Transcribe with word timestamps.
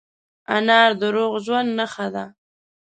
انار 0.55 0.91
د 1.01 1.03
روغ 1.15 1.31
ژوند 1.45 1.69
نښه 1.77 2.07
ده. 2.13 2.25